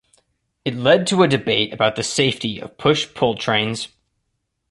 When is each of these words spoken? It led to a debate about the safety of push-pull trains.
It 0.65 0.73
led 0.73 1.05
to 1.07 1.21
a 1.21 1.27
debate 1.27 1.71
about 1.75 1.95
the 1.95 2.01
safety 2.01 2.59
of 2.59 2.79
push-pull 2.79 3.35
trains. 3.35 3.89